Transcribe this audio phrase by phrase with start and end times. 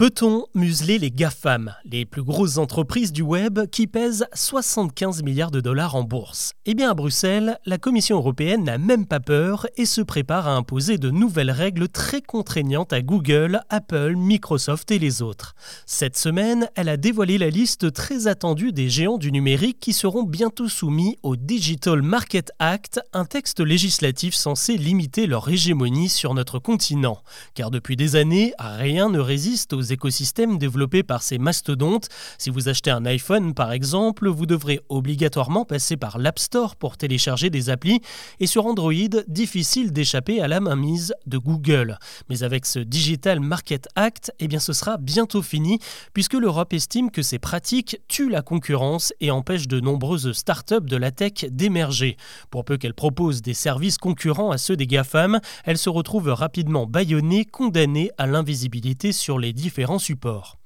[0.00, 5.60] Peut-on museler les GAFAM, les plus grosses entreprises du web qui pèsent 75 milliards de
[5.60, 6.54] dollars en bourse?
[6.64, 10.54] Eh bien à Bruxelles, la Commission européenne n'a même pas peur et se prépare à
[10.54, 15.54] imposer de nouvelles règles très contraignantes à Google, Apple, Microsoft et les autres.
[15.84, 20.22] Cette semaine, elle a dévoilé la liste très attendue des géants du numérique qui seront
[20.22, 26.58] bientôt soumis au Digital Market Act, un texte législatif censé limiter leur hégémonie sur notre
[26.58, 27.18] continent.
[27.52, 32.08] Car depuis des années, rien ne résiste aux écosystèmes développés par ces mastodontes.
[32.38, 36.96] Si vous achetez un iPhone par exemple, vous devrez obligatoirement passer par l'App Store pour
[36.96, 38.00] télécharger des applis
[38.38, 38.92] et sur Android,
[39.28, 41.98] difficile d'échapper à la mainmise de Google.
[42.28, 45.78] Mais avec ce Digital Market Act, eh bien ce sera bientôt fini
[46.12, 50.96] puisque l'Europe estime que ces pratiques tuent la concurrence et empêchent de nombreuses startups de
[50.96, 52.16] la tech d'émerger.
[52.50, 56.86] Pour peu qu'elles proposent des services concurrents à ceux des GAFAM, elles se retrouvent rapidement
[56.86, 60.56] bâillonnées, condamnées à l'invisibilité sur les différents supports.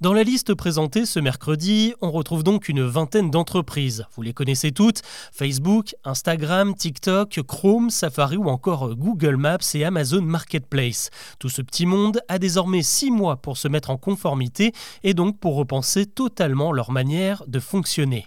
[0.00, 4.04] Dans la liste présentée ce mercredi, on retrouve donc une vingtaine d'entreprises.
[4.14, 10.22] Vous les connaissez toutes Facebook, Instagram, TikTok, Chrome, Safari ou encore Google Maps et Amazon
[10.22, 11.10] Marketplace.
[11.38, 15.38] Tout ce petit monde a désormais six mois pour se mettre en conformité et donc
[15.38, 18.26] pour repenser totalement leur manière de fonctionner.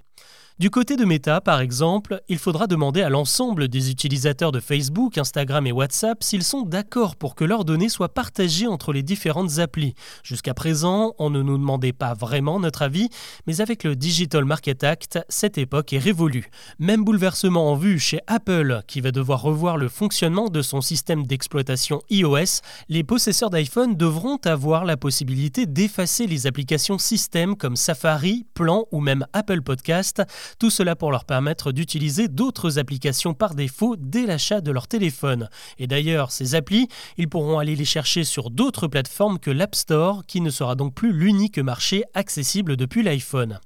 [0.60, 5.18] Du côté de Meta, par exemple, il faudra demander à l'ensemble des utilisateurs de Facebook,
[5.18, 9.60] Instagram et WhatsApp s'ils sont d'accord pour que leurs données soient partagées entre les différentes
[9.60, 9.94] applis.
[10.22, 13.08] Jusqu'à présent, on ne nous demandait pas vraiment notre avis,
[13.48, 16.50] mais avec le Digital Market Act, cette époque est révolue.
[16.78, 21.26] Même bouleversement en vue chez Apple, qui va devoir revoir le fonctionnement de son système
[21.26, 28.46] d'exploitation iOS, les possesseurs d'iPhone devront avoir la possibilité d'effacer les applications système comme Safari,
[28.56, 30.22] Plan ou même Apple Podcast
[30.58, 35.50] tout cela pour leur permettre d'utiliser d'autres applications par défaut dès l'achat de leur téléphone.
[35.78, 40.26] Et d'ailleurs, ces applis, ils pourront aller les chercher sur d'autres plateformes que l'App Store,
[40.26, 43.60] qui ne sera donc plus l'unique marché accessible depuis l'iPhone.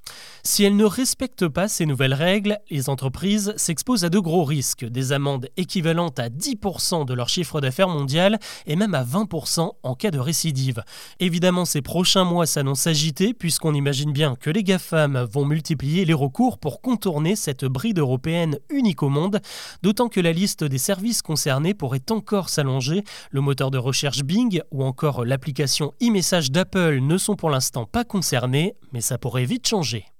[0.44, 4.86] Si elles ne respectent pas ces nouvelles règles, les entreprises s'exposent à de gros risques,
[4.86, 9.95] des amendes équivalentes à 10% de leur chiffre d'affaires mondial et même à 20% en
[9.95, 10.83] cas de récidive.
[11.20, 16.14] Évidemment, ces prochains mois s'annoncent agités puisqu'on imagine bien que les GAFAM vont multiplier les
[16.14, 19.39] recours contourner cette bride européenne unique au monde,
[19.82, 23.04] d'autant que la liste des services concernés pourrait encore s'allonger.
[23.32, 28.04] Le moteur de recherche Bing ou encore l'application e-message d'Apple ne sont pour l'instant pas
[28.04, 30.13] concernés, mais ça pourrait vite changer.